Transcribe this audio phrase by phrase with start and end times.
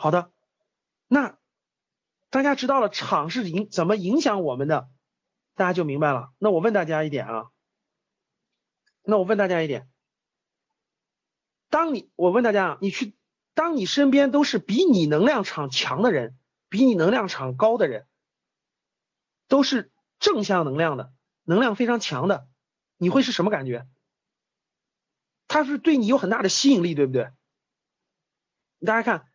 [0.00, 0.30] 好的，
[1.08, 1.38] 那
[2.30, 4.88] 大家知道了场是影怎么影响我们的，
[5.56, 6.30] 大家就明白了。
[6.38, 7.50] 那我问大家一点啊，
[9.02, 9.90] 那我问大家一点，
[11.68, 13.16] 当你我问大家啊，你去，
[13.54, 16.38] 当你身边都是比你能量场强的人，
[16.68, 18.06] 比你能量场高的人，
[19.48, 19.90] 都是
[20.20, 21.12] 正向能量的，
[21.42, 22.46] 能量非常强的，
[22.98, 23.88] 你会是什么感觉？
[25.48, 27.32] 他是对你有很大的吸引力，对不对？
[28.86, 29.26] 大家看，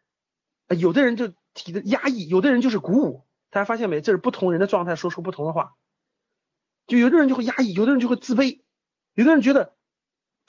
[0.73, 3.25] 有的人就提的压抑，有的人就是鼓舞。
[3.49, 4.01] 大家发现没？
[4.01, 5.75] 这是不同人的状态，说出不同的话。
[6.87, 8.61] 就有的人就会压抑，有的人就会自卑，
[9.13, 9.75] 有的人觉得，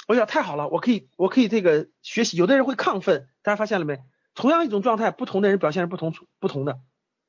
[0.07, 2.37] 哎呀，太好了，我可以，我可以这个学习。
[2.37, 3.29] 有的人会亢奋。
[3.43, 4.03] 大家发现了没？
[4.35, 6.81] 同样一种状态，不同的人表现是不同不同的。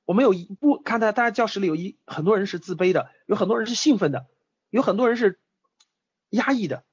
[0.06, 4.28] 我们有一不看他大家教室里有一很多人是自卑的，有很多人是兴奋的，
[4.70, 5.40] 有很多人是
[6.30, 6.86] 压抑的。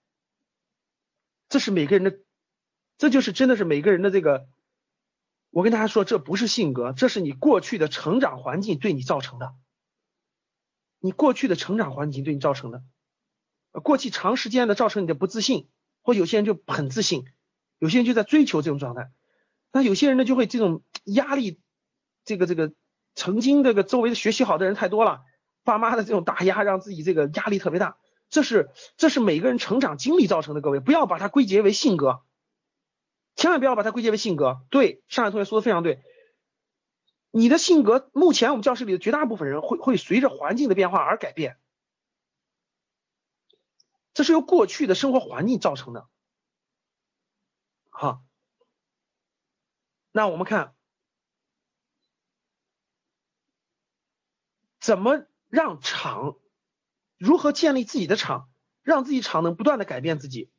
[1.48, 2.19] 这是每个人的，
[2.98, 4.48] 这就是真的是每个人的这个。
[5.53, 9.55] 我跟大家说，这不是性格，这是你过去的成长环境对你造成的。
[10.98, 12.83] 你过去的成长环境对你造成的，
[13.83, 15.69] 过去长时间的造成你的不自信，
[16.00, 17.27] 或有些人就很自信，
[17.78, 19.11] 有些人就在追求这种状态。
[19.73, 21.61] 那有些人呢，就会这种压力，
[22.25, 22.73] 这个这个
[23.14, 25.20] 曾经这个周围的学习好的人太多了，
[25.64, 27.98] 爸妈的这种打压让自己这个压力特别大。
[28.30, 32.23] 这是这是每个人成长经历造成的，各位不要把它归结为性格，
[33.34, 34.64] 千万不要把它归结为性格。
[34.70, 36.02] 对，上海同学说的非常对，
[37.30, 41.58] 你的性格目前我们教室里的绝大部分人会会随着环境的变化而改变，
[44.14, 46.08] 这是由过去的生活环境造成的。
[47.90, 48.24] 好，
[50.12, 50.74] 那我们看
[54.80, 56.36] 怎么让场。
[57.18, 58.51] 如何建立自己的场，
[58.83, 60.51] 让自己场能不断的改变自己？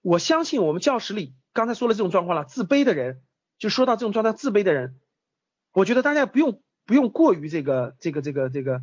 [0.00, 3.22] 我相信我们教室里刚才说了这种状况了，自卑的人
[3.58, 5.00] 就说到这种状态，自卑的人，
[5.72, 8.82] 我觉得大家不用不用过于这个这个这个这个，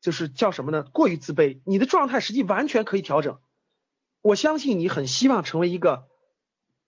[0.00, 0.82] 就是叫什么呢？
[0.82, 3.38] 过于自卑，你的状态实际完全可以调整。
[4.22, 6.08] 我相信你很希望成为一个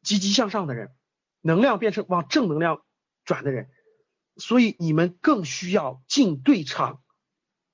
[0.02, 0.92] 积极向上的人，
[1.40, 2.82] 能量变成往正能量
[3.24, 3.70] 转的人，
[4.36, 7.02] 所以你们更需要进对场，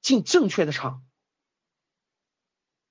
[0.02, 1.02] 进正确的场。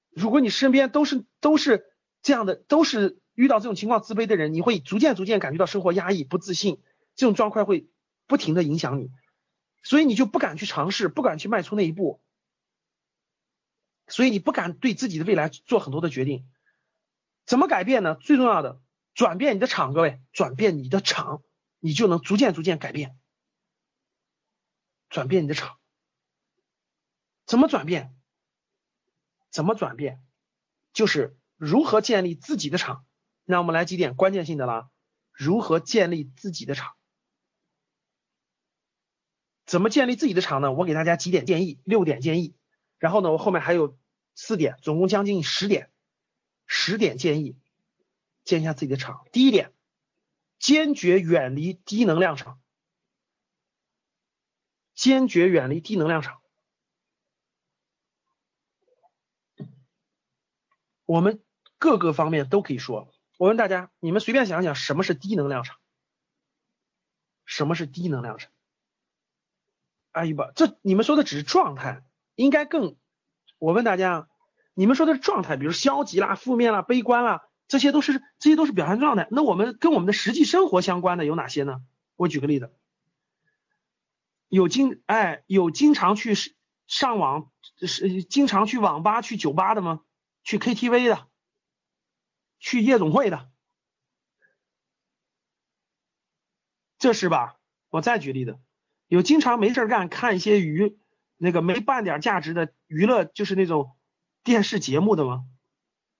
[0.09, 1.85] 如果你身边都是都是
[2.21, 6.81] 这样的，都是遇到这种情况自卑的人，你会逐渐逐渐感觉到生活压抑、不自信，
[7.13, 7.87] 这种状况会
[8.25, 9.11] 不停的影响你，
[9.83, 12.19] 所以你就不敢去尝试，不敢去迈出那一步，
[14.07, 16.49] 所以你不敢对自己的未来做很多的决定。
[17.45, 18.15] 怎么改变呢？
[18.15, 18.81] 最重要的，
[19.13, 21.43] 转变你的场，各位，转变你的场，
[21.79, 23.19] 你就能逐渐逐渐改变，
[25.09, 25.77] 转变你的场，
[27.45, 28.15] 怎么转变？
[29.51, 30.23] 怎么转变？
[30.91, 33.05] 就是如何建立自己的场。
[33.49, 34.89] 那我们来几点关键性的啦。
[35.31, 36.95] 如何建立自己的场？
[39.65, 40.73] 怎么建立自己的场呢？
[40.73, 42.55] 我给大家几点建议，六点建议。
[42.97, 43.97] 然后呢，我后面还有
[44.35, 45.89] 四点，总共将近十点，
[46.65, 47.57] 十点建议，
[48.43, 49.25] 建一下自己的场。
[49.31, 49.71] 第一点，
[50.59, 52.59] 坚决远离低能量场，
[54.93, 56.41] 坚决远离低能量场。
[61.05, 61.41] 我们
[61.77, 63.13] 各个方面都可以说。
[63.37, 65.77] 我问大家，你们随便想想，什么是低能量场？
[67.45, 68.51] 什么是低能量场？
[70.11, 72.03] 阿姨吧，这你们说的只是状态，
[72.35, 72.95] 应该更。
[73.59, 74.27] 我问大家，
[74.73, 79.27] 你们说的是状态，比如消极啦、负面啦、悲观啦，这些都是这些都是表现状态。
[79.31, 81.81] 那我们跟我们的实际生活相关的有哪些呢？
[82.15, 82.71] 我举个例子，
[84.49, 86.33] 有经哎有经常去
[86.87, 87.51] 上网
[87.81, 90.01] 是经常去网吧、去酒吧的吗？
[90.43, 91.27] 去 KTV 的，
[92.59, 93.49] 去夜总会的，
[96.99, 97.57] 这是吧？
[97.89, 98.59] 我再举例子，
[99.07, 100.99] 有经常没事干看一些娱
[101.37, 103.95] 那个没半点价值的娱乐，就是那种
[104.43, 105.45] 电视节目的吗？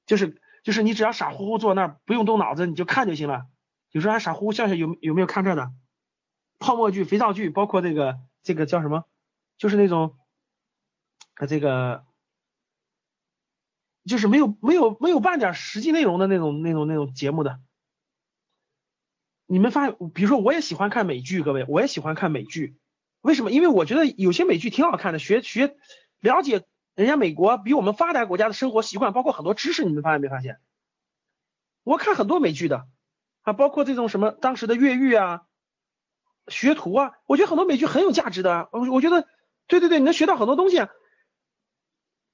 [0.06, 3.48] 就是就是你只要傻乎乎坐那，不用动脑子，你就看就行了。
[3.92, 5.74] 有时候还傻乎乎笑笑，有有没有看这的？
[6.60, 9.04] 泡沫剧、肥皂剧，包括这个这个叫什么？
[9.58, 10.18] 就是那种
[11.36, 12.07] 啊这个。
[14.08, 17.60] 就是没有没有没有半点实际内容的那种那种那种节目的，
[19.46, 22.78] 你们发现，比如说我也喜欢看美剧，各位，我也喜欢看美剧，
[23.22, 23.52] 为什么？
[23.52, 25.76] 因为我觉得有些美剧挺好看的，学学
[26.20, 26.64] 了解
[26.96, 30.60] 人家美国比我们发达国家的生活习惯，包括很多知识，你们发现没发现？
[31.84, 32.88] 我看很多美剧的
[33.44, 35.44] 啊，包括这种什么当时的越狱啊、
[36.48, 39.28] 学徒啊，我觉得很多美剧很有价值的，我我觉得
[39.68, 40.88] 对对对，你能学到很多东西。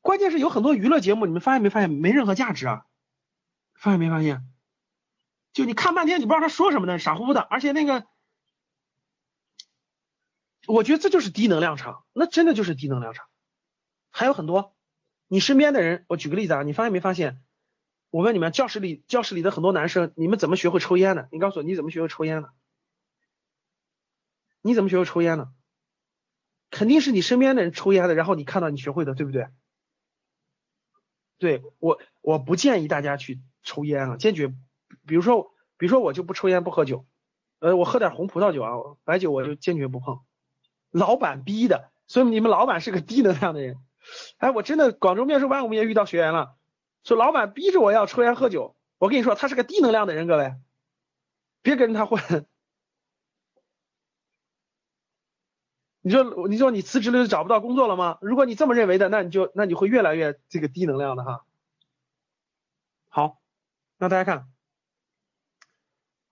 [0.04, 2.86] 关键是有很多娱乐节目，你们发现没发现没任何价值啊？
[3.74, 4.46] 发现没发现？
[5.54, 7.40] 就你看半天，你不知道他说什么呢，傻乎乎的。
[7.40, 8.06] 而且那个，
[10.68, 13.26] 我觉得这就是低能量场，那真的就是低能量场。
[14.12, 14.76] 还有很多，
[15.28, 17.42] 你身边的人，我举个例子啊，你发现没发现？
[18.10, 21.30] 我问你们，教室里教室里的很多男生，你们怎么学会抽烟的？
[21.32, 22.52] 你告诉我，你怎么学会抽烟的？
[24.62, 25.52] 你怎么学会抽烟的？
[26.70, 29.48] 肯定是你身边的人抽烟的，然后你看到你学会的，对不对？
[31.38, 34.54] 对我，我不建议大家去抽烟啊，坚决。
[35.06, 37.06] 比如说，比如说我就不抽烟不喝酒，
[37.60, 38.72] 呃，我喝点红葡萄酒啊，
[39.04, 40.20] 白酒我就坚决不碰。
[40.92, 43.78] 老板逼的，所以你们老板是个低能量的人。
[44.38, 46.56] 哎，我真的广州面试班我们也遇到学员了，
[47.04, 50.56] 说老板逼着我要抽烟喝酒，我跟你说他是个低能量的人，各位，
[51.62, 52.46] 别跟着他混。
[56.06, 58.18] 你说你说你辞职了就找不到工作了吗？
[58.22, 61.46] 如果你这么认为的，那你就那你会越来越这个低能量的哈。
[63.08, 63.42] 好，
[63.98, 64.50] 那大家看。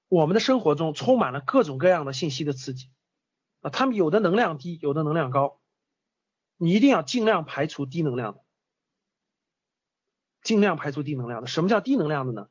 [0.09, 2.89] 我们的生活中充满了各种各样的信息的刺激
[3.61, 5.61] 啊，他们有的能量低，有的能量高，
[6.57, 8.43] 你一定要尽量排除低能量的，
[10.43, 11.47] 尽量排除低能量的。
[11.47, 12.49] 什么叫低能量的呢？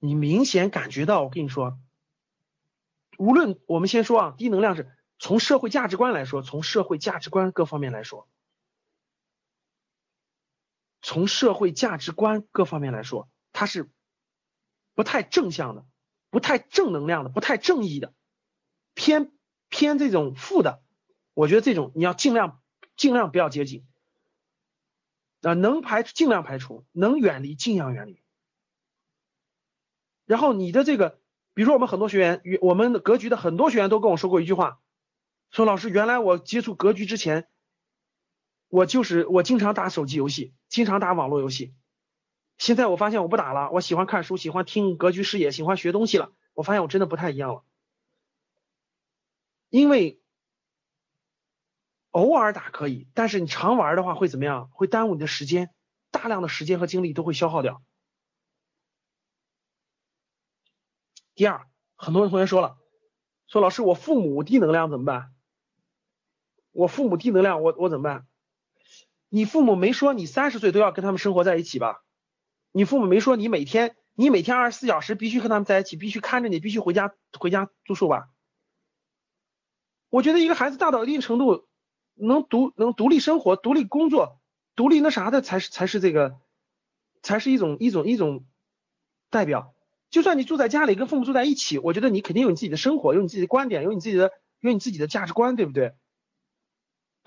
[0.00, 1.78] 你明显感觉到，我跟你说，
[3.16, 4.90] 无论我们先说啊，低能量是
[5.20, 8.28] 从社会价值观来说，从社会价值观各方面来说，
[11.00, 13.88] 从社会价值观各方面来说，它是
[14.96, 15.86] 不太正向的。
[16.32, 18.14] 不太正能量的，不太正义的，
[18.94, 19.32] 偏
[19.68, 20.80] 偏这种负的，
[21.34, 22.62] 我觉得这种你要尽量
[22.94, 23.84] 尽量不要接近
[25.42, 28.22] 啊，能排尽量排除，能远离尽量远离。
[30.24, 31.20] 然后你的这个，
[31.52, 34.79] 比如说我们很多学员与，我们的格局的很多学员都跟我说过一句话，
[35.50, 37.48] 说老师，原来我接触格局之前，
[38.68, 41.74] 我就是我经常打手机游戏，经常打网络游戏。
[42.56, 46.32] 现在我发现我不打了，我喜欢看书，喜欢听格局视野，喜欢学东西了。
[46.52, 47.64] 我发现我真的不太一样了，
[49.70, 50.20] 因为
[52.10, 54.68] 偶尔打可以，但是你常玩的话会怎么样？
[54.72, 55.74] 会耽误你的时间，
[56.10, 57.82] 大量的时间和精力都会消耗掉。
[61.34, 62.78] 第二，很多同学说了，
[63.46, 65.34] 说老师我父母低能量怎么办？
[66.72, 68.26] 我父母低能量，我我怎么办？
[69.28, 72.02] 你父母没说你三十岁都要跟他们生活在一起吧？
[72.72, 78.28] 你父母没说你每天你每天二十四小时必须和他们在一起，必须看着你，必须回家回家住宿吧？
[80.08, 81.66] 我觉得一个孩子大到一定程度，
[82.14, 84.40] 能独能独立生活、独立工作、
[84.74, 86.36] 独立那啥的，才是才是这个，
[87.22, 88.44] 才是一种一种一种
[89.30, 89.74] 代表。
[90.10, 95.94] 就算你住在家里跟父母住在一起，我觉得你肯定有你自己的生活，有你自己的观点，有你自己的有你自己的价值观，对不对？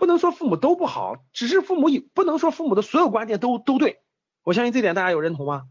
[0.04, 4.02] 不能说父母都不好，只是父母有不能说父母的所有观点都都对。
[4.42, 5.70] 我相信这点大家有认同吗？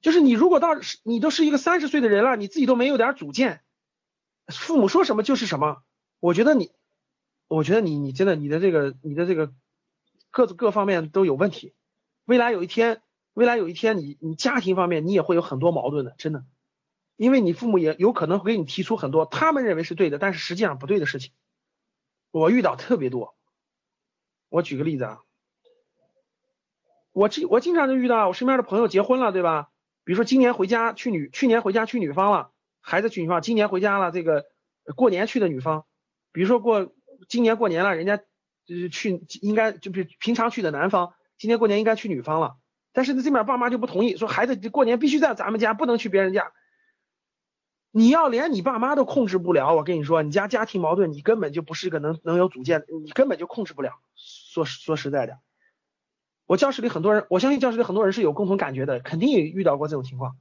[0.00, 0.70] 就是你如果到
[1.02, 3.62] 你都是一个三十岁的人了，你自己都没有点主见，
[4.46, 5.82] 父母说什么就是什么。
[6.18, 6.72] 我觉得你，
[7.46, 9.52] 我觉得你，你真的你的这个你的这个
[10.30, 11.74] 各各方面都有问题。
[12.24, 13.02] 未来有一天，
[13.34, 16.46] 未来有一天，你你家庭方面你也会有很多矛盾的，真的，
[17.16, 21.32] 因为你父母也有可能会给你提出很多他们认为是对的，但是实际上不对的事情。
[22.30, 23.36] 我遇到特别多。
[24.48, 25.20] 我举个例子啊，
[27.12, 29.70] 我经我经常就遇到我身边的朋友结婚了，对吧？
[30.04, 34.44] 比如说今年回家去女，去年回家去女方了，孩子去女方，今年回家了，这个
[34.96, 35.86] 过年去的女方，
[36.32, 36.92] 比如说过
[37.28, 42.56] 今年过年了，人家就是去应该就比平常去的男方，今年过年应该去女方了，
[42.92, 46.52] 但是呢这边爸妈就不同意，说孩子过年必须在咱们家，不能去别人家。
[47.96, 54.00] 你要连你爸妈都控制不了，我跟你说，你家家庭矛盾，你根本就不是个能能有主见，你根本就控制不了。
[54.16, 55.38] 说说实在的，
[56.44, 60.36] 我教室里很多人，我相信教室里很多人是有共同感觉的，肯定也遇到过这种情况。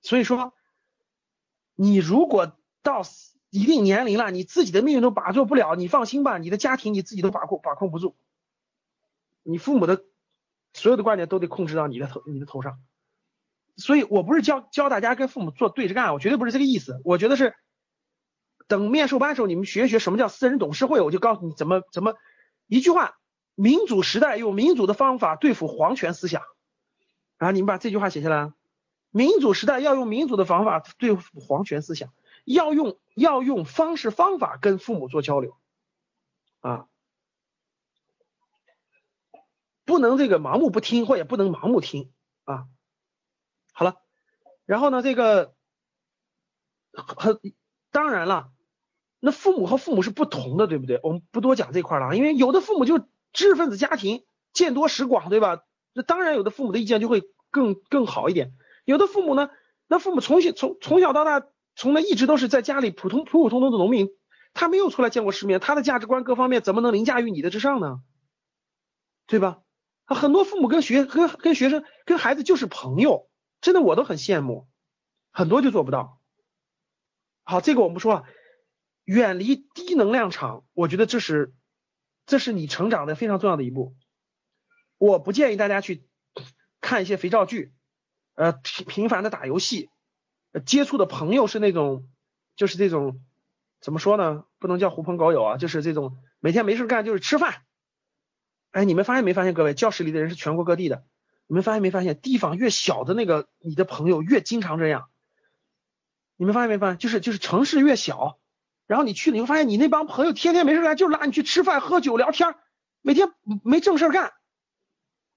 [0.00, 0.54] 所以说，
[1.74, 3.02] 你如果到
[3.50, 8.14] 一定年龄了，你自己的命运都把握不了，你放心吧，你的家庭你自己都把控把控不住，
[9.42, 10.04] 你父母的
[10.72, 12.78] 所有的观点都得控制到你的头你的头上。
[13.76, 17.00] 所以我不是教教大家跟父母做对着干，我绝对不是这个意思。
[17.04, 17.54] 我觉得是
[18.66, 22.14] 等面授班时候，你们学一学什么叫私人董事会，我就告诉你怎么怎么
[22.66, 23.18] 一句话：
[23.54, 26.42] 民主时代用民主的方法对付皇权思想。
[27.38, 28.52] 然后你们把这句话写下来。
[29.10, 32.12] 民主时代要用民主的方法对付皇权思想，
[32.44, 35.56] 要用要用方式方法跟父母做交流
[36.60, 36.86] 啊，
[39.86, 42.12] 不能这个盲目不听，或也不能盲目听
[42.44, 42.66] 啊。
[43.78, 43.96] 好了，
[44.64, 45.54] 然后呢，这个
[46.92, 47.38] 很
[47.92, 48.48] 当然了，
[49.20, 50.98] 那父母和父母是不同的，对不对？
[51.02, 55.62] 我们不多讲这块了，因为有的父母就知识分子家庭，见多识广，对吧？
[55.92, 58.54] 那当然有的父母的意见就会更更好一点。
[58.86, 59.50] 有的父母呢，
[59.88, 64.08] 那父母从小从从小到大，从来一直都是在家里普通普普通通的农民，
[64.54, 68.00] 他没有出来见过世面，他的价值观各方面怎么能凌驾于你的之上呢？
[69.26, 69.58] 对吧？
[70.06, 73.28] 很多父母跟学跟跟学生跟孩子就是朋友，
[73.66, 74.68] 真的我都很羡慕，
[75.32, 76.20] 很多就做不到。
[77.42, 78.24] 好，这个我们不说，
[79.02, 81.52] 远离低能量场，我觉得这是
[82.26, 83.96] 这是你成长的非常重要的一步。
[84.98, 86.06] 我不建议大家去
[86.80, 87.74] 看一些肥皂剧。
[88.36, 89.90] 呃，频频繁的打游戏，
[90.64, 92.08] 接触的朋友是那种，
[92.54, 93.20] 就是这种，
[93.80, 94.44] 怎么说呢？
[94.60, 97.64] 不能叫狐朋狗友啊，就是这种每天没事干就是吃饭。
[98.70, 101.04] 哎，你们发现没发现，各位教室里的人是全国各地的，
[101.46, 105.08] 你们发现没发现，地方越小的那个你的朋友越经常这样。
[106.36, 108.38] 你们发现没发现，就是就是城市越小，
[108.86, 112.54] 然后你去了，你会发现你那帮朋友天天没事干就拉你去吃饭、喝酒、聊天，
[113.00, 114.32] 每天没正事干。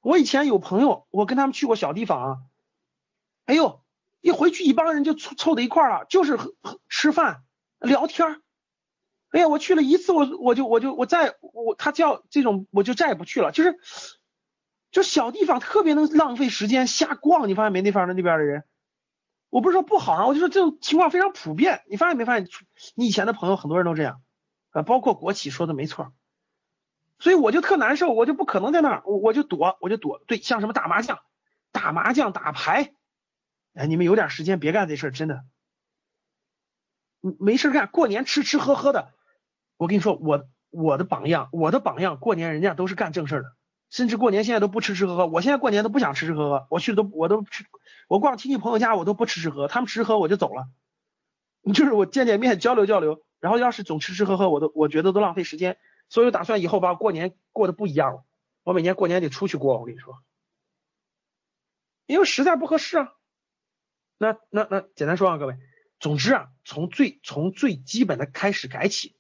[0.02, 2.38] 我以前有朋友，我跟他们去过小地方啊。
[3.46, 3.82] 哎呦，
[4.22, 6.38] 一回去一帮人就凑凑在一块儿了，就是
[6.88, 7.44] 吃饭
[7.80, 8.42] 聊天。
[9.32, 13.52] 哎呀，我去了一次，我我就我就我再我他叫这种我就再也不去了。
[13.52, 13.78] 就是
[14.92, 17.82] 就小地方特别能浪费时间瞎逛，你发现没？
[17.82, 18.64] 那方的那边的人，
[19.50, 21.84] 我不是说不好啊，我就说这种情况非常普遍。
[21.90, 22.48] 你发现没发现？
[22.96, 24.22] 你以前的朋友很多人都这样
[24.72, 26.14] 啊，包括国企说的没错。
[27.20, 30.24] 所以我就特难受，我就不可能在那儿，我我就躲，我就躲。
[30.26, 31.20] 对，像什么打麻将、
[31.72, 32.94] 打麻将、打牌。
[33.74, 35.44] 哎，你们有点时间别干这事儿，真的，
[37.40, 39.14] 没事干，过年吃吃喝喝的。
[39.78, 43.54] 我跟你说，我我的榜样，我的榜样，过年人家都是干正事的，
[43.90, 45.28] 甚至过年现在都不吃吃喝喝。
[45.28, 47.66] 我现在过年都不想吃吃喝喝，我去都我都吃，
[48.08, 50.68] 我逛亲戚朋友家我都不吃吃喝，他们吃吃喝我就走了。
[51.74, 55.78] 就是我见见面交流交流，然后要是总吃吃喝喝，我都我觉得都浪费时间，
[56.08, 58.24] 所以打算以后把过年过得不一样了。
[58.64, 60.24] 我每年过年得出去过，我跟你说，
[62.06, 63.14] 因为实在不合适啊。
[64.18, 65.58] 那那那简单说啊，各位，
[66.00, 69.18] 总之啊，从最从最基本的开始改起，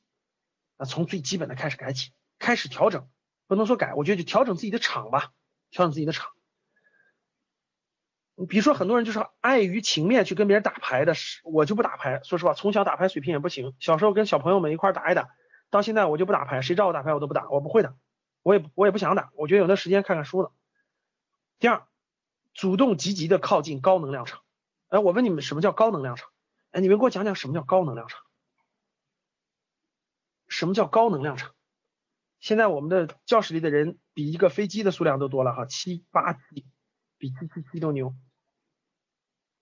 [0.78, 3.08] 啊，从最基本的开始改起，开始调整，
[3.50, 5.32] 不能说改，我觉得就调整自己的场吧，
[5.72, 6.30] 调整自己的场。
[8.48, 11.14] 比如说，很多人就是碍于情面去跟别人打牌的，
[11.44, 12.22] 我就不打牌。
[12.24, 15.30] 说实话，从小打牌水平也不行，小时候跟小朋友们一块打一打，
[15.72, 17.96] 到现在我就不打牌，谁找我打牌我都不打，我不会打，
[18.44, 20.52] 我也我也不想打，我觉得有的时间看看书了。
[21.58, 21.88] 第二，
[22.54, 24.42] 主动积极的靠近高能量场。
[24.90, 26.30] 哎，我问你们什么叫高能量场？
[26.70, 28.22] 哎，你们给我讲讲什么叫高能量场？
[30.48, 31.52] 什么叫高能量场？
[32.40, 36.66] 现在我们的教室里的人比一个飞机的数量都多了哈，七八机，
[37.18, 38.16] 比七七七都牛。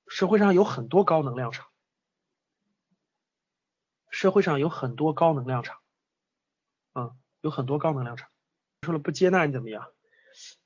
[0.08, 1.68] 社会上有很多高能量场，
[4.10, 5.78] 社会上有很多高能量场，
[6.94, 8.30] 啊，有很多高能量场。
[8.84, 9.88] 说了不接纳你怎么样？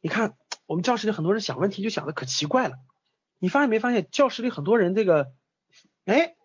[0.01, 2.77] 你看我们教室里很多人想问题就想的可奇怪了。
[3.39, 5.33] 你发现没发现，教室里很多人这个，
[6.05, 6.35] 哎，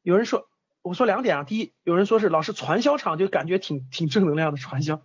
[0.00, 0.48] 有人说，
[0.80, 5.04] 我说两点啊，第一，有人说是老师传销场就感觉挺挺正能量的传销，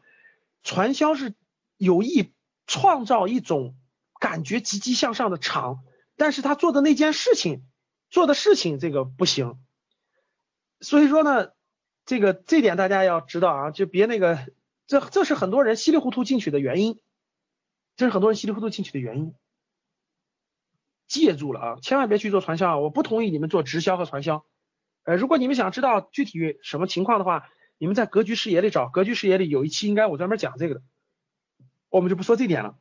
[0.63, 1.33] 传销是
[1.77, 2.33] 有意
[2.67, 3.75] 创造一种
[4.19, 5.83] 感觉积极向上的场，
[6.15, 7.63] 但是他做的那件事情，
[8.09, 9.59] 做的事情这个不行，
[10.79, 11.51] 所以说呢，
[12.05, 14.47] 这个这点大家要知道啊，就别那个，
[14.87, 16.99] 这这是很多人稀里糊涂进去的原因，
[17.95, 19.33] 这是很多人稀里糊涂进去的原因。
[21.07, 24.45] 记住了啊，千万别去做传销啊，我不同意你们做直销和传销。
[25.03, 27.49] 呃，如果你们想知道具体什么情况的话，
[27.81, 30.83] 你们在格局视野里找，格局视野里有一期应该我专门讲这个的，
[31.89, 32.77] 我们就不说这点了。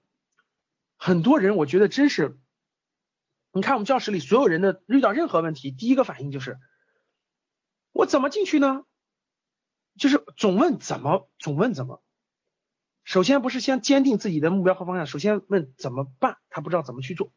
[0.98, 2.38] 很多人我觉得真是，
[3.50, 6.58] 你看我们教室里所有人的遇到任何问题，第一个反应就是
[7.92, 8.84] 我怎么进去呢？
[9.96, 12.02] 就是总问怎么，总问怎么。
[13.02, 17.32] 首先不是先坚定自己的目标和方向，首先问怎么办，他不知道怎么去做。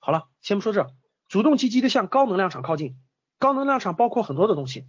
[0.00, 0.94] 好了，先不说这，
[1.28, 3.00] 主动积极的向高能量场靠近。
[3.38, 4.86] 高能量场包括很多的东西，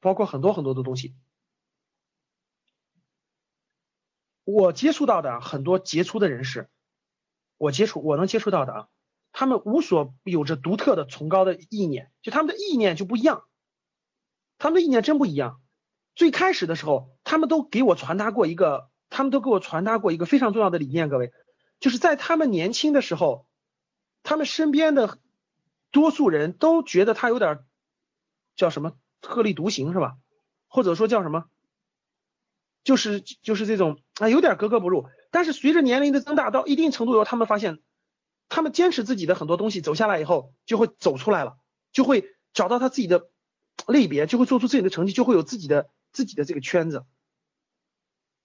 [0.00, 1.14] 包括很多很多的东西。
[4.44, 6.70] 我接触到的很多杰出的人士，
[7.58, 8.88] 我接触我能接触到的啊，
[9.30, 13.44] 他们无所有着独特的崇高的意念，就他们的意念就不一样，
[14.56, 15.60] 他们的意念真不一样。
[16.14, 21.32] 最开始的时候，他们都给我传达过一个，他们都给我传达过一个非常重要的理念，各位。
[21.78, 23.46] 就是在他们年轻的时候，
[24.22, 25.18] 他们身边的
[25.90, 27.64] 多数人都觉得他有点
[28.56, 30.16] 叫什么特立独行是吧？
[30.66, 31.44] 或者说叫什么？
[32.84, 35.08] 就是就是这种啊，有点格格不入。
[35.30, 37.82] 但是随着年龄的增大，到一定程度以后，他们发现，
[38.48, 41.58] 他们坚持自己的很多东西，走下来以后，就会走出来了，
[41.92, 43.30] 就会找到他自己的
[43.86, 47.04] 类别，就会做出自己的成绩，就会有自己的自己的这个圈子，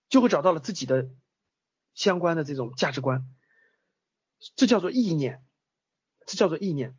[0.09, 1.09] 就会找到了自己的
[1.93, 3.25] 相关的这种价值观。
[4.57, 5.41] 这叫做意念，
[6.25, 6.97] 这叫做意念。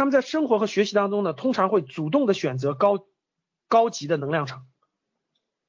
[0.00, 3.06] 他们在生活和学习当中呢，通常会主动的选择高
[3.68, 4.66] 高级的能量场，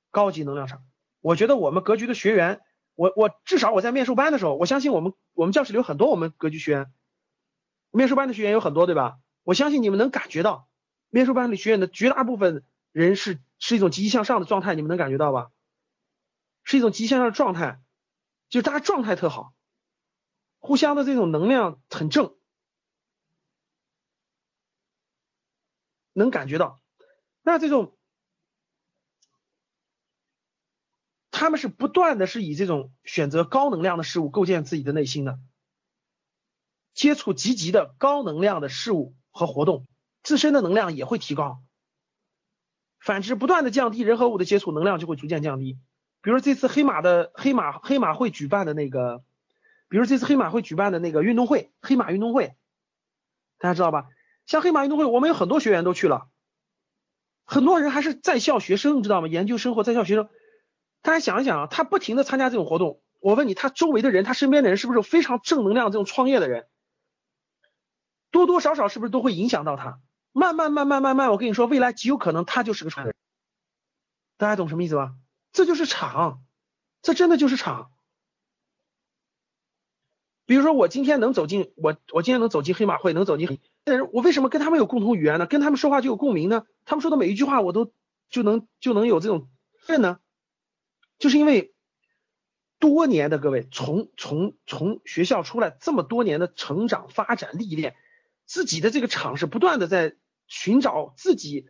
[0.10, 0.86] 高级能量场。
[1.20, 2.62] 我觉得我们格局的学员。
[2.96, 6.94] 我我至少我在面授班的时候，我相信我们我们教室里有很多我们格局学员，
[7.92, 9.18] 面授班的学员有很多，对吧？
[9.44, 10.70] 我相信你们能感觉到，
[11.10, 15.52] 面授班里学员的绝大部分人是是一种积极向上的状态，你们能感觉到吧？
[16.64, 17.82] 是一种积极向上的状态，
[18.48, 19.54] 就是大家状态特好，
[20.60, 22.34] 互相的这种能量很正，
[26.14, 26.82] 能感觉到。
[27.42, 27.96] 那这种。
[31.34, 35.40] 他们是不断的是以这种选择高能量的事物构建自己的内心的，
[36.94, 39.88] 接触积极的高能量的事物和活动，
[40.22, 41.64] 自身的能量也会提高。
[43.00, 45.80] 反之，不断的降低人和物的接触，能量就会逐渐降低。
[46.22, 49.24] 比如这次黑马的黑马黑马会举办的那个，
[49.88, 52.56] 比如这次黑马会举办的那个运动会，黑马运动会，
[53.58, 54.10] 大家知道吧？
[54.52, 56.28] 像黑马运动会，我们有很多学员都去了，
[57.46, 59.30] 很多人还是在校学生，你知道吗？
[59.30, 60.28] 研究生或在校学生。
[61.02, 66.68] 大家想一想啊，他不停的参加这种活动，我问你，他周围的人，他身边的人是不是非常正能量这种创业的人？
[68.30, 70.02] 多多少少是不是都会影响到他？
[70.34, 73.16] 慢慢慢慢慢慢，我跟你说，未来极有可能他就是个创业人。
[74.36, 75.16] 大家懂什么意思吧？
[75.54, 76.44] 这就是场，
[77.02, 77.90] 这真的就是场。
[80.46, 85.48] 比如说我今天能走进我，我今天能走进黑马会，能走进但是，我为什么跟他们有共同语言呢？
[85.48, 86.66] 跟他们说话就有共鸣呢？
[86.86, 87.92] 他们说的每一句话我都
[88.30, 89.50] 就能就能有这种
[89.88, 90.20] 认呢？
[91.18, 91.74] 就是因为
[92.80, 97.96] 多年的各位从从从学校出来这么多年的成长发展历练，
[98.46, 100.16] 自己的这个场是不断的在
[100.48, 101.68] 寻找自己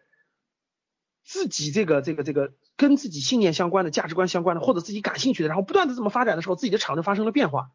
[1.24, 7.72] 自己这个这个这个跟自己信念相关的价值观相关的或者自己感兴趣的，然后不断的这么发展的时候，自己的场就发生了变化。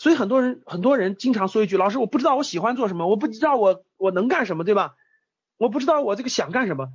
[0.00, 4.96] 所以很多人很多人经常说一句：“老师，我不知道我喜欢做什么，我不知道我我能干什么，对吧？
[5.58, 6.88] 我不知道我这个想干什么。”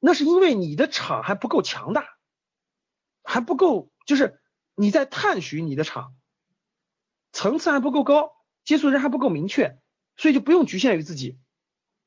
[0.00, 2.04] 那是因为你的场还不够强大。
[3.24, 4.38] 还不够，就是
[4.74, 6.14] 你在探寻你的场，
[7.32, 8.32] 层次还不够高，
[8.64, 9.78] 接触人还不够明确，
[10.18, 11.38] 所以就不用局限于自己。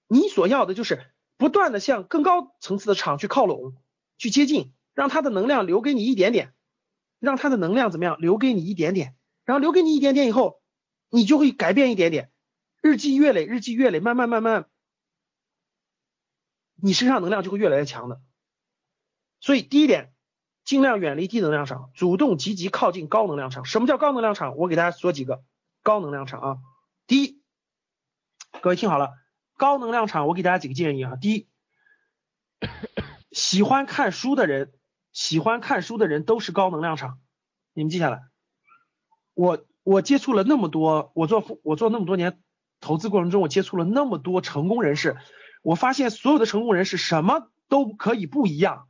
[0.08, 3.74] 你所要的就是不断的向更高层次的场去靠拢，
[4.20, 6.54] 去接近，让他的能量留给你一点点，
[7.20, 9.15] 让他的能量怎么样，留给你一点点，
[9.46, 10.62] 然后留给你一点点以后，
[11.10, 12.30] 你就会改变一点点，
[12.82, 14.70] 日积月累，日积月累，慢慢慢慢，
[16.76, 18.22] 你身上能量就会越来越强的。
[19.40, 20.12] 所以第一点。
[20.66, 23.66] 尽量远离低能量场，主动积极靠近高能量场。
[23.66, 24.58] 什么叫高能量场？
[24.58, 25.44] 我给大家说几个
[25.84, 26.58] 高能量场啊。
[27.06, 27.44] 第一，
[28.64, 29.12] 各位听好了，
[29.58, 31.18] 高能量场我给大家几个建议啊。
[31.18, 31.48] 第一，
[33.30, 34.74] 喜欢看书的人，
[35.12, 37.20] 喜欢看书的人都是高能量场，
[37.74, 38.24] 你们记下来。
[39.36, 42.42] 我我接触了那么多，我做我做那么多年
[42.80, 45.18] 投资过程中，我接触了那么多成功人士，
[45.62, 48.90] 我发现所有的成功人士什么都可以不一样。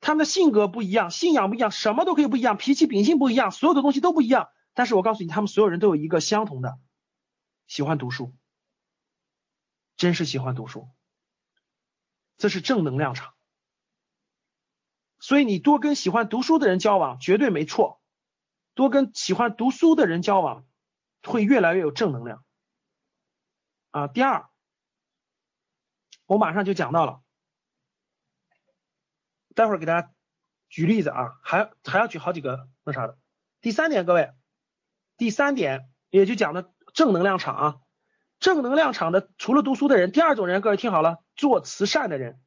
[0.00, 4.48] 他们的性格不一样，信仰不一样，什么都可以不一样，脾气秉性不一样，所有的东西都不一样。
[4.74, 6.78] 但是我告诉你，他们所有人都有一个相同的，
[7.66, 8.32] 喜欢读书，
[9.96, 10.88] 真是喜欢读书，
[12.36, 13.34] 这是正能量场。
[15.18, 17.97] 所以你多跟喜欢读书的人交往，绝对没错。
[18.78, 20.64] 多跟喜欢读书的人交往，
[21.24, 22.44] 会越来越有正能量。
[23.90, 24.48] 啊，第二，
[26.26, 27.20] 我马上就讲到了。
[29.56, 30.12] 待会儿给大家
[30.68, 33.18] 举例子啊，还还要举好几个那啥的。
[33.60, 34.30] 第三点，各位，
[35.16, 37.76] 第三点也就讲的正能量场啊，
[38.38, 42.40] 正能量场的除了读书的人，第二种人，各位听好了，做慈善的人，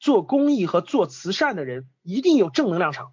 [0.00, 3.12] 做公益和做慈善的人一定有正能量场。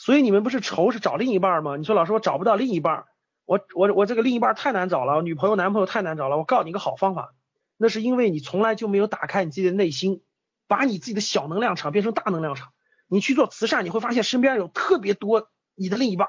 [0.00, 1.76] 所以你们不是愁是找另一半吗？
[1.76, 3.04] 你说老师我找不到另一半，
[3.44, 6.38] 我我我这个另一半太难找了，女朋友男朋友太难找了。
[6.38, 7.34] 我告诉你个好方法，
[7.76, 10.22] 那是因为你从来就没有打开你自己的内心。
[10.66, 12.72] 把你自己的小能量场变成大能量场，
[13.08, 16.28] 你去做慈善，你会发现身边有特别多你的另一半。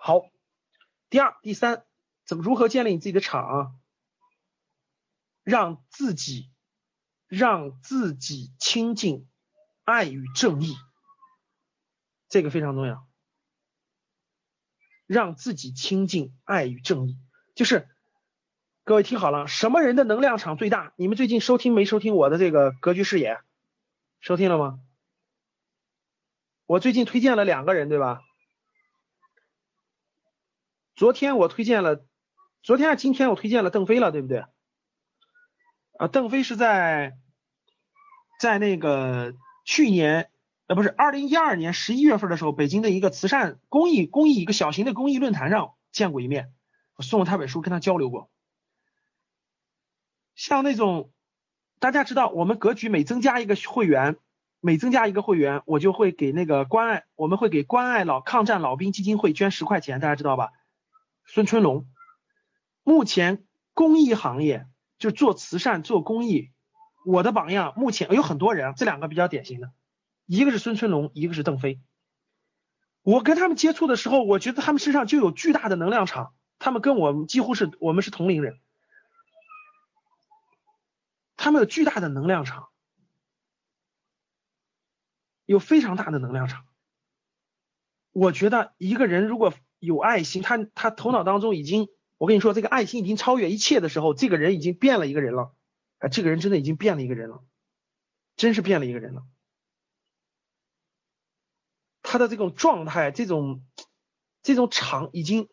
[0.00, 0.22] 好，
[1.10, 1.84] 第二、第三，
[2.24, 3.78] 怎么如何建立你自己的场？
[5.44, 6.50] 让自己
[7.26, 9.28] 让自己亲近
[9.84, 10.74] 爱与正义，
[12.28, 13.06] 这个非常重要。
[15.06, 17.18] 让自己亲近爱与正义。
[17.54, 17.88] 就是
[18.84, 20.92] 各位听好了，什么人的能量场最大？
[20.96, 23.40] 你们最近收听没收听我的这个格局视野？
[24.20, 24.80] 收听了吗？
[26.66, 28.20] 我最近推荐了两个人，对吧？
[30.94, 32.04] 昨天我推荐了，
[32.62, 34.44] 昨天今天我推荐了邓飞了，对不对？
[35.98, 37.16] 啊，邓飞是在
[38.38, 40.30] 在那个去年
[40.68, 46.52] 呃不是二零一二年十一月份的时候，北京的一个慈善公益公益一个小型的公益论坛上见过一面，
[46.94, 48.30] 我送了他本书跟他交流过。
[50.34, 51.10] 像那种
[51.78, 54.18] 大家知道，我们格局每增加一个会员，
[54.60, 60.50] 每增加一个会员，我就会给那个关爱，我们会给关爱老抗战老兵基金会捐十块钱，大家知道吧？
[61.24, 61.86] 孙春龙，
[62.84, 64.66] 目前公益行业
[64.98, 66.50] 就做慈善做公益，
[67.06, 69.72] 我的榜样目前有很多人，这两个比较典型的，
[70.28, 71.80] 一个是孙春龙，一个是邓飞。
[73.00, 78.60] 我跟他们接触的时候，我觉得他们身上就有巨大的能量场，他们跟我们几乎是我们是同龄人，
[81.38, 82.68] 他们有巨大的能量场，
[85.46, 86.66] 有非常大的能量场。
[88.12, 91.88] 我觉得一个人如果有爱心，他他头脑当中已经，
[92.18, 95.54] 我跟你说，这个爱心已经超越一切的时候，这个人已经变了一个人了，
[96.00, 97.42] 啊，这个人真的已经变了一个人了，
[98.36, 99.24] 真是变了一个人了。
[102.10, 103.62] 他的这种状态，这种
[104.42, 105.50] 这种场已经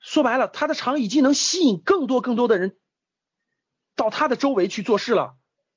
[0.00, 2.76] 说白了，他的场已经能吸引更多更多的人
[3.96, 5.34] 到他的周围去做事了。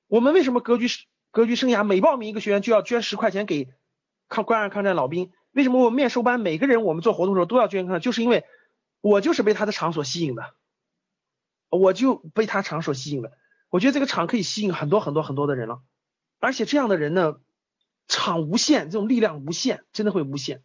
[0.08, 0.88] 我们为什么格局
[1.32, 3.70] 格局生涯每报名一个学员就要捐十块钱给
[4.28, 5.32] 抗关爱抗战老兵？
[5.54, 8.02] 为什么我面授班每个人我们做活动的时候都要捐？
[8.02, 8.44] 就是因为
[9.00, 10.56] 我就是被他的场所吸引的，
[11.70, 13.32] 我就被他场所吸引了。
[13.70, 15.82] 我觉得这个场可以吸引很多很多很多的人了，
[16.40, 17.40] 而且这样的人呢，
[18.08, 20.64] 场无限，这种力量无限，真的会无限。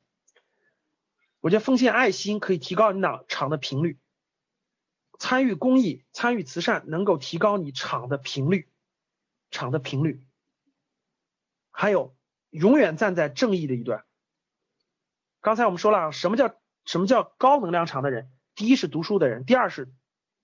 [1.41, 3.99] 我觉得奉献爱心可以提高你那场的频率，
[5.19, 8.69] 参与公益、参与慈善能够提高你场的频率，
[9.51, 10.23] 场的频率。
[11.71, 12.15] 还有，
[12.51, 14.05] 永远站在正义的一端。
[15.41, 18.31] 刚才我们说了，什么叫什么叫高能量场的人？
[18.55, 19.91] 第一是读书的人，第二是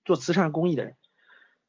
[0.03, 0.95] 做慈善公益的人。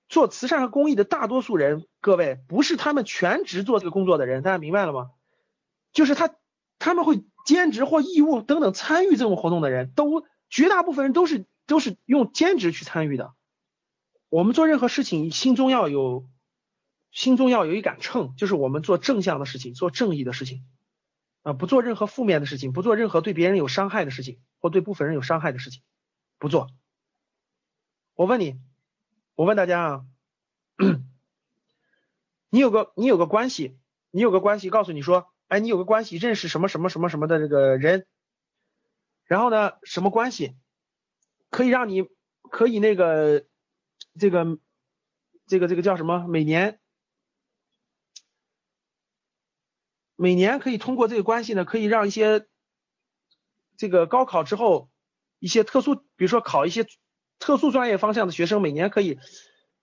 [0.08, 5.10] 做慈善和公益的大多数人，各位不是他们全职做这个工作的人，大家明白了吗？
[5.92, 6.36] 就是他
[6.78, 13.34] 他们会兼职或义务等等参与这种活动的人，都绝大部分人都是都是用兼职去参与的。
[14.28, 16.28] 我们做任何事情，心中要有
[17.10, 20.64] 心中要有一杆秤，就是我们做正向的事情，做正义的事情。
[21.42, 25.82] 啊，不做任何负面的事情，不做任何对别人有伤害的事情，或对部分人有伤害的事情，
[26.38, 26.68] 不做。
[28.14, 28.60] 我问你，
[29.34, 30.04] 我问大家啊，
[32.50, 33.78] 你有个你有个关系，
[34.10, 38.06] 你有个关系，告诉你说，哎，你有个关系，认识什么什么什么什么的这个人，
[39.24, 40.56] 然后呢，什么关系
[41.50, 42.06] 可以让你
[42.50, 43.44] 可以那个
[44.18, 44.58] 这个
[45.46, 46.26] 这个这个叫什么？
[46.28, 46.78] 每年。
[50.20, 52.48] 每年可以通过这个关系呢，可以让一些
[53.76, 54.90] 这个高考之后
[55.38, 56.84] 一些特殊，比如说考一些
[57.38, 59.20] 特殊专业方向的学生，每年可以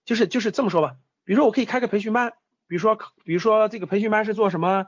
[0.03, 2.33] 就是就是这么说吧，比如说我可以开个培训班，
[2.67, 4.87] 比如说比如说这个培训班是做什么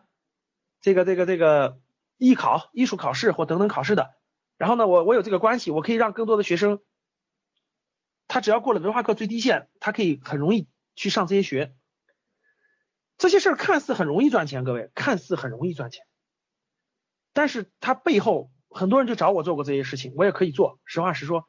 [0.81, 1.79] 这个这个这个
[2.17, 4.15] 艺考、艺术考试或等等考试的，
[4.57, 6.81] 然后呢，我我有这个关系，我可以让更多的学生，
[8.27, 11.75] 他只要过了文化课最低线，他可以很容易去上这些学。
[13.17, 16.05] 这些事儿看似很容易赚钱，各位看似很容易赚钱，
[17.33, 20.79] 但是它背后很多人就找我做过这些事情，我也可以做。
[20.85, 21.47] 实话实说，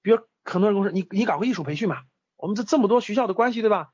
[0.00, 2.02] 比如很多人跟我说，你你搞个艺术培训嘛，
[2.36, 3.90] 我们这这么多学校的关系，对吧？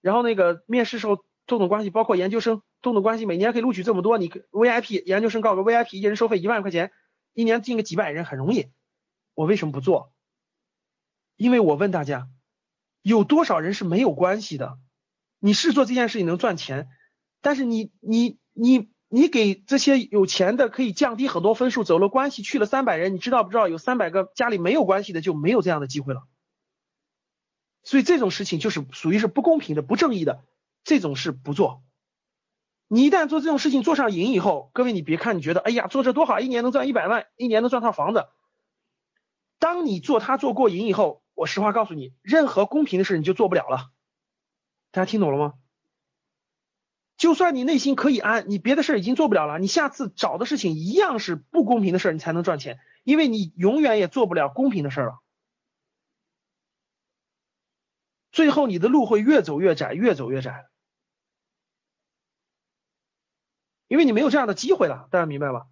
[0.00, 6.92] 然后那个面试时候这种关系，包括研究生动动关系，每年可以录取这么多，你 VIP 研究生搞个 VIP，一人收费一万块钱，
[7.34, 8.70] 一年进个几百人，很容易。
[9.34, 10.12] 我为什么不做？
[11.36, 12.28] 因为我问大家，
[13.02, 14.78] 有多少人是没有关系的？
[15.38, 16.88] 你是做这件事情能赚钱，
[17.40, 23.68] 但是你你你你给这些有钱的可以降低很多分数，走了关系去了三百人，你知道不知道？
[23.68, 26.26] 有三百个家里没有关系的就没有这样的机会了。
[27.82, 30.44] 所以这种事情就是属于是不公平的、不正义的，
[30.84, 31.82] 这种事不做。
[32.92, 38.26] 你一旦做这种事情做上瘾以后，各位你别看你觉得哎呀做这多好，一年能赚一百万，一年能赚套房子。
[39.60, 43.92] 当你做它做过瘾以后，我实话告诉你，任何公平的事你就做不了了。
[44.90, 45.54] 大家听懂了吗？
[47.16, 55.20] 就算你内心可以安，你别的事已经做不了了，你下次找的事情一样是不公平的事，你才能赚钱，因为你永远也做不了公平的事了。
[58.32, 60.69] 最后你的路会越走越窄，越走越窄，
[63.90, 65.66] 因为你没有这样的机会了，大家明白吧？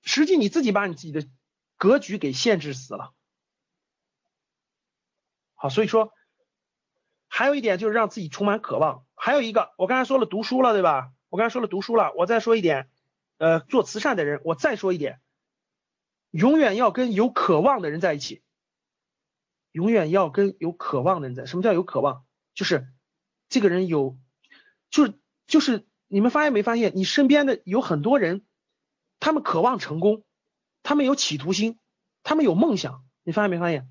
[0.00, 1.28] 实际你自己把你自己的
[1.76, 3.12] 格局给限制死了。
[5.52, 6.14] 好，所以说
[7.28, 9.04] 还有一点就是让自己充满渴望。
[9.14, 11.12] 还有一个，我刚才说了读书了，对吧？
[11.28, 12.90] 我刚才说了读书了，我再说一点，
[13.36, 15.20] 呃，做慈善的人，我再说一点，
[16.30, 18.42] 永远要跟有渴望的人在一起，
[19.70, 21.44] 永远要跟有渴望的人在。
[21.44, 22.24] 什么叫有渴望？
[22.54, 22.88] 就是
[23.50, 24.18] 这个人有，
[24.90, 28.44] 就是就是你们发现没发现，你身边的有很多人，
[29.20, 30.24] 他们渴望成功，
[30.82, 31.78] 他们有企图心，
[32.22, 33.88] 他们有梦想，你发现没发现？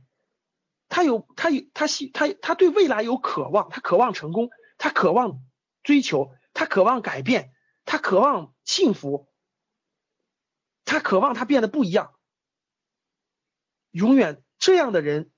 [0.90, 5.42] 他有他有他希他他对未来有渴望，他渴望成功，他渴望
[5.84, 7.54] 追求，他渴望改变，
[7.86, 9.30] 他渴望幸福，
[10.86, 12.16] 他渴望他变得不一样。
[13.92, 15.32] 永远这样的人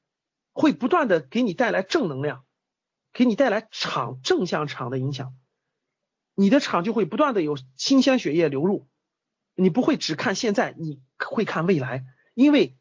[0.53, 2.45] 会不断的给你带来正能量，
[3.13, 5.35] 给你带来场正向场的影响，
[6.41, 8.87] 你的场就会不断的有新鲜血液流入，
[9.55, 12.77] 你不会只看现在，你会看未来，因为。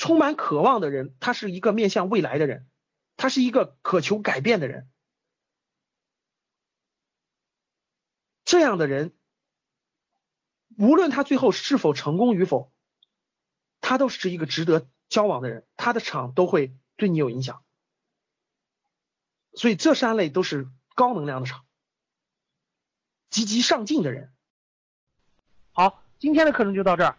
[0.00, 2.68] 充满渴望的人，他是一个面向未来的人，
[3.16, 4.88] 他是一个渴求改变的人。
[8.44, 9.12] 这样的人，
[10.76, 12.72] 无论他最后是否成功与否，
[13.80, 17.64] 他都是一个值得交往的人，他的场都会对你有影响。
[19.54, 21.66] 所以这三类都是高能量的场，
[23.38, 24.32] 积极上进的人。
[25.70, 27.16] 好，今天的课程就到这儿。